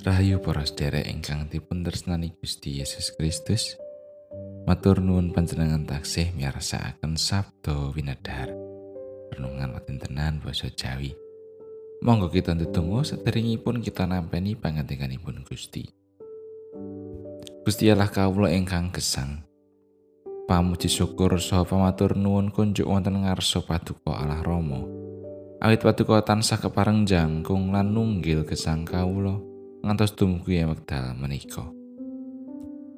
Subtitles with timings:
[0.00, 3.76] Rahayu para sedherek ingkang dipun tresnani Gusti Yesus Kristus.
[4.64, 8.48] Matur nuwun panjenengan taksih miyarsakaken sabda winedhar.
[9.36, 11.12] Renungan tenan basa Jawi.
[12.00, 15.84] Monggo kita ndedonga sederengipun kita nampeni pangandikanipun Gusti.
[17.68, 19.44] Gusti Allah kawula ingkang gesang.
[20.48, 24.80] Pamuji syukur saha pamatur nuwun kunjuk wonten ngarsa paduka Allah Rama.
[25.60, 29.49] Awit paduka tansah kepareng jangkung lan nunggil gesang kawula.
[29.80, 31.64] Ngantos dumugi wekdal menika.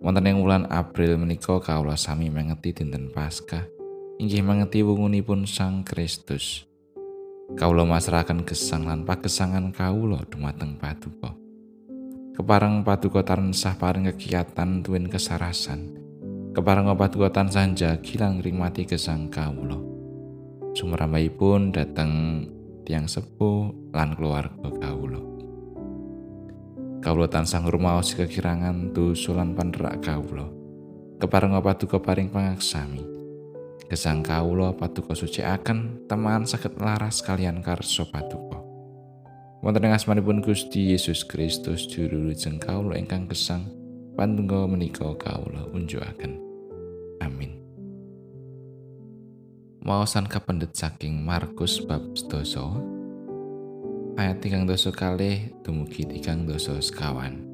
[0.00, 3.80] Wonten ing wulan April menika kawula sami mengeti dinten Paskah
[4.20, 6.68] inggih mengeti wungunipun Sang Kristus.
[7.56, 11.32] Kawula masrahaken gesang lan pagesangan kawula dumateng Paduka.
[12.36, 15.96] Kepareng Paduka tansah paring kegiatan tuwin kesarasan.
[16.52, 19.80] Kepareng Paduka tansah jagi lan ngrimati gesang kawula.
[20.76, 22.44] Sumrambahipun dateng
[22.84, 25.29] tiang sepuh lan keluarga kawula.
[27.00, 30.44] Kawula tansah ngrumaos kekirangan dosulan panderak kawula.
[31.20, 33.04] Kepareng paduka paring pangaksami?
[33.88, 36.08] Gesang kawula paduka sucikaken?
[36.08, 38.60] Teman saged laras kalian karso paduka.
[39.60, 43.68] Wonten ing asmanipun Gusti Yesus Kristus juru lujeng kawula ingkang gesang
[44.16, 46.40] pandonga menika kawula unjukaken.
[47.20, 47.60] Amin.
[49.84, 52.99] Maosan kapendet saking Markus bab 12
[54.18, 57.44] ayat tigang dosa kalih dumugi tigang dosa sekawan.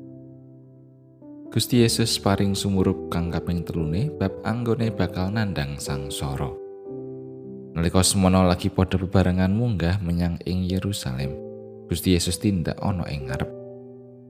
[1.50, 6.52] Gusti Yesus paring sumurup kang kaping telune bab anggone bakal nandang sang soro.
[7.72, 11.32] Nalika semono lagi padha bebarengan munggah menyang ing Yerusalem,
[11.88, 13.48] Gusti Yesus tindak ana ing ngarep.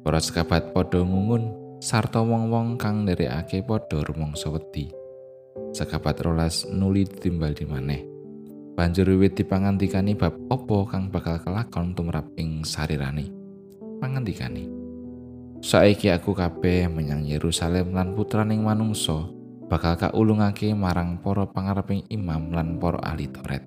[0.06, 1.50] Para sekabat padha ngungun
[1.82, 4.90] sarta wong-wong kang nderekake padha rumangsa wedi.
[5.74, 8.15] Sekabat rolas nuli timbal di maneh.
[8.76, 13.32] Banjur wiwit dipangandikani bab opo kang bakal kelakon tumrap ing sarirane?
[13.96, 14.68] Pangandikani
[15.64, 19.32] saiki aku kabeh menyang Yerusalem lan putraning manungsa
[19.66, 23.64] bakal kaulungake marang para pangareping imam lan para ahli Taurat.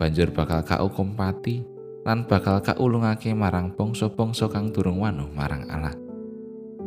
[0.00, 1.62] Banjur bakal kaukum pati
[2.02, 5.94] lan bakal kaulungake marang bangsa-bangsa kang durung wanuh marang Allah.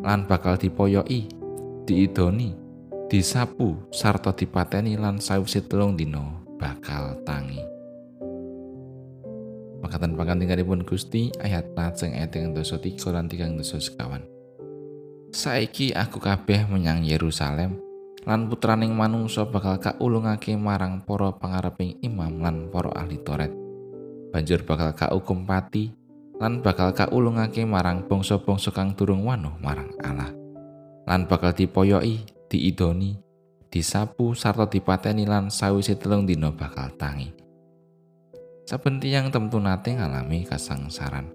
[0.02, 1.30] Lan bakal dipoyoki
[1.88, 2.52] diidoni
[3.08, 7.62] disapu sarta dipateni lan sawise telung dina bakal tangi.
[9.82, 14.26] Makatan pangantinganipun Gusti ayat lajeng yang dosa tiga lan tigang dosa sekawan.
[15.30, 17.78] Saiki aku kabeh menyang Yerusalem
[18.26, 23.54] lan putraning manungsa bakal kaulungake marang para pangareping imam lan para ahli Taurat.
[24.34, 25.94] Banjur bakal kaukum pati
[26.42, 30.34] lan bakal kaulungake marang bangsa-bangsa kang durung wanuh marang Allah.
[31.08, 33.16] Lan bakal dipoyoki, diidoni,
[33.78, 37.30] disapu sarta dipateni lan sawise telung dina bakal tangi.
[38.66, 41.30] Saben tiyang temtu nate ngalami kasangsaran.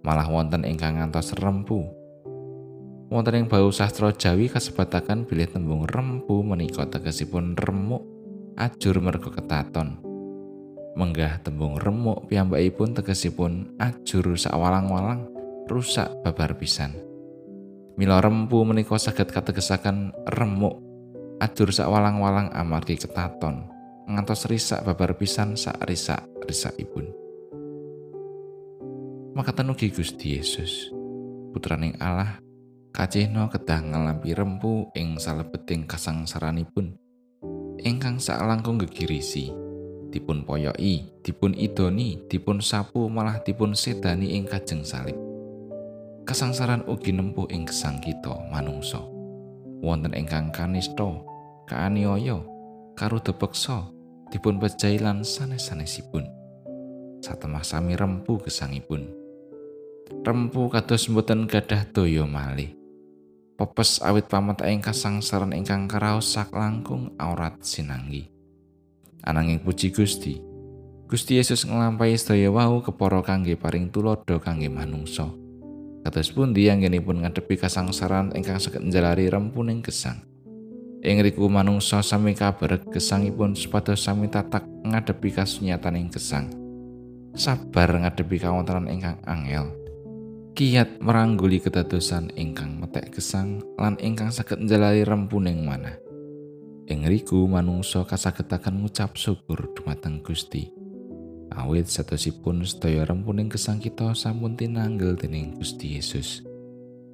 [0.00, 1.84] Malah wonten ingkang ngantos rempu.
[3.12, 8.02] Wonten ing bau sastra Jawi kasebataken bilih tembung rempu menika tegesipun remuk
[8.56, 10.00] ajur mergo ketaton.
[10.96, 15.28] Menggah tembung remuk piyambakipun tegesipun ajur sawalang-walang
[15.68, 16.96] rusak babar pisan.
[17.94, 20.83] Mila rempu menika saged kategesaken remuk
[21.44, 23.68] adur sak walang-walang amargi ketaton
[24.08, 27.04] ngantos risak babar pisan sak risak risak ibun.
[29.36, 30.88] Makatan ugi Gusti Yesus
[31.52, 32.40] putraning Allah
[32.96, 36.96] kacihno kedah ngalampi rempu ing salebeting kasangsaranipun.
[37.84, 39.52] Ingkang sak langkung gegirisi
[40.08, 45.20] dipun poyoki dipun idoni dipun sapu malah dipun sedani ing kajeng salib.
[46.24, 49.04] Kasangsaran ugi nempuh ing gesang kita manungsa.
[49.84, 51.33] Wonten ingkang kanista
[51.64, 52.40] kaaniaya
[52.94, 53.88] karo depeksa
[54.30, 56.26] dipun pejahi lan sanes-sanesipun.
[57.24, 59.08] Satemah sami rempu gesangipun.
[60.24, 62.76] Rempu kados mboten gadah daya malih.
[63.54, 68.28] Pepes awit pamet ing kasangsaran ingkang karaos sak langkung aurat sinanggi.
[69.24, 70.54] Ananging puji Gusti
[71.04, 75.30] Gusti Yesus nglampahi sedaya wau kepara kangge paring tulodo kangge manungsa.
[76.02, 80.33] Kados pundi anggenipun ngadepi kasangsaran ingkang saged njalari rempuning gesang.
[81.04, 86.48] Ing riku manungsa sami kabar gesangipun supados sami tatak ngadepi kasunyatan ing gesang.
[87.36, 89.68] Sabar ngadepi kawontenan ingkang angel.
[90.56, 96.00] Kiat merangguli kedadosan ingkang metek gesang lan ingkang saged njalari rempuning manah.
[96.88, 100.72] Ing riku manungsa kasagetaken ngucap syukur dumateng Gusti.
[101.54, 106.42] awit satosipun sedaya rempuning gesang kita sampun tinanggel dening Gusti Yesus.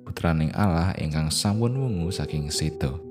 [0.07, 3.10] Putraning Allah ingkang sampun wungu saking sedo.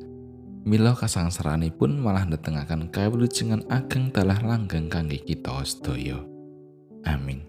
[0.70, 6.22] Mila kasangsaranipun malah ndetengaken kawulujengan ageng dalah langgeng kangge kita sedaya.
[7.10, 7.42] Amin.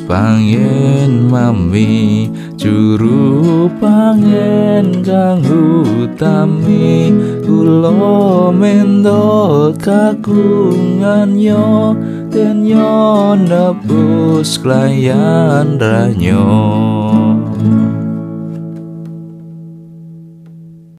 [0.00, 7.12] Pangen mami juru pangen kang utami.
[7.44, 11.92] Kula mendo kagungan yo
[12.32, 17.21] den yo nebus klayan ranyo